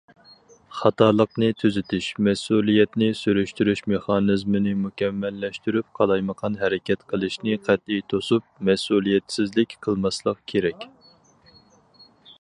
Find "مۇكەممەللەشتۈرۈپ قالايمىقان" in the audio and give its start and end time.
4.87-6.57